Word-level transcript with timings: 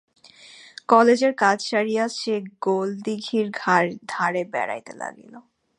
কালেজের 0.89 1.33
কাজ 1.37 1.57
সারিয়া 1.69 2.05
সে 2.19 2.35
গোলদিঘির 2.61 3.47
ধারে 4.07 4.43
বেড়াইতে 4.53 4.93
লাগিল। 5.01 5.33